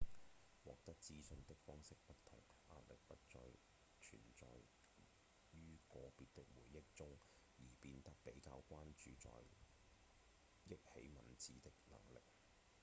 [0.63, 3.39] 獲得資訊的方式不同壓力不再
[3.99, 4.47] 存在
[5.51, 7.19] 於個別的回憶中
[7.59, 9.29] 而變得比較關注在
[10.69, 12.19] 憶起文字的能力